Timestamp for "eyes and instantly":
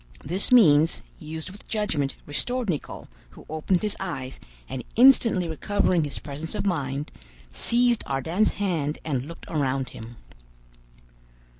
3.99-5.47